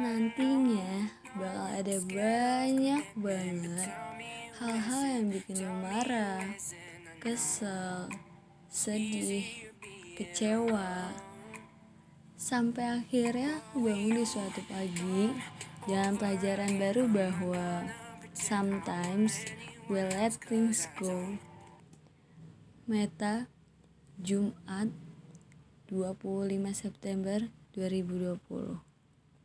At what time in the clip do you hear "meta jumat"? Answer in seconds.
22.88-24.88